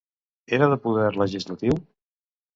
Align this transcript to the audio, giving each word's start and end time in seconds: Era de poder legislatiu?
Era 0.57 0.69
de 0.71 0.79
poder 0.87 1.13
legislatiu? 1.25 1.79